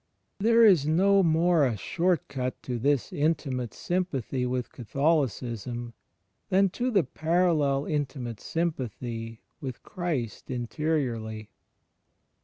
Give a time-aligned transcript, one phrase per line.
[0.39, 5.93] There is no more a short cut to this intimate sym pathy with Catholicism
[6.49, 11.51] than to the parallel intimate sympathy with Christ interiorly.